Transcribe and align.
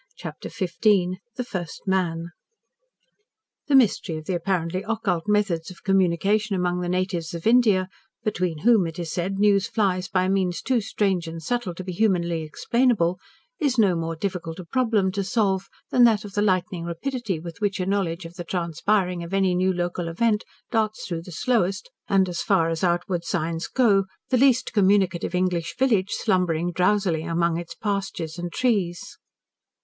CHAPTER 0.17 0.49
XV 0.49 0.81
THE 1.35 1.43
FIRST 1.45 1.83
MAN 1.85 2.31
The 3.67 3.75
mystery 3.75 4.17
of 4.17 4.25
the 4.25 4.33
apparently 4.33 4.81
occult 4.87 5.27
methods 5.27 5.69
of 5.69 5.83
communication 5.83 6.55
among 6.55 6.81
the 6.81 6.89
natives 6.89 7.35
of 7.35 7.45
India, 7.45 7.87
between 8.23 8.61
whom, 8.65 8.87
it 8.87 8.97
is 8.97 9.11
said, 9.11 9.37
news 9.37 9.67
flies 9.67 10.07
by 10.07 10.27
means 10.27 10.63
too 10.63 10.81
strange 10.81 11.27
and 11.27 11.39
subtle 11.39 11.75
to 11.75 11.83
be 11.83 11.91
humanly 11.91 12.41
explainable, 12.41 13.19
is 13.59 13.77
no 13.77 13.95
more 13.95 14.15
difficult 14.15 14.57
a 14.57 14.65
problem 14.65 15.11
to 15.11 15.23
solve 15.23 15.67
than 15.91 16.03
that 16.05 16.25
of 16.25 16.33
the 16.33 16.41
lightning 16.41 16.83
rapidity 16.83 17.39
with 17.39 17.61
which 17.61 17.79
a 17.79 17.85
knowledge 17.85 18.25
of 18.25 18.33
the 18.37 18.43
transpiring 18.43 19.21
of 19.21 19.35
any 19.35 19.53
new 19.53 19.71
local 19.71 20.07
event 20.07 20.43
darts 20.71 21.05
through 21.05 21.21
the 21.21 21.31
slowest, 21.31 21.91
and, 22.09 22.27
as 22.27 22.41
far 22.41 22.69
as 22.71 22.83
outward 22.83 23.23
signs 23.23 23.67
go, 23.67 24.05
the 24.29 24.37
least 24.37 24.73
communicative 24.73 25.35
English 25.35 25.75
village 25.77 26.09
slumbering 26.09 26.71
drowsily 26.71 27.21
among 27.21 27.55
its 27.59 27.75
pastures 27.75 28.39
and 28.39 28.51
trees. 28.51 29.19